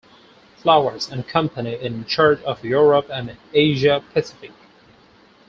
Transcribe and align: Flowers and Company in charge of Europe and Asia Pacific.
Flowers 0.57 1.07
and 1.11 1.27
Company 1.27 1.75
in 1.79 2.05
charge 2.05 2.41
of 2.41 2.65
Europe 2.65 3.11
and 3.13 3.37
Asia 3.53 4.03
Pacific. 4.15 4.49